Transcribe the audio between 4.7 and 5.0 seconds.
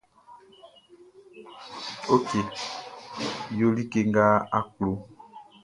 klo.